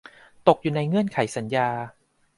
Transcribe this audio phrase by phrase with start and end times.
[0.47, 1.69] ตกอยู่ในเงื่อนไขสัญญา